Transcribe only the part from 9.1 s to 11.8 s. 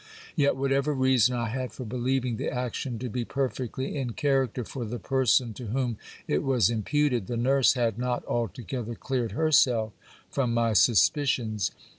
herself from my suspicions.